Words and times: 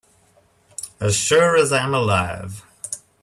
As 0.99 1.15
sure 1.15 1.55
as 1.55 1.71
I 1.71 1.83
am 1.83 1.93
alive 1.93 2.65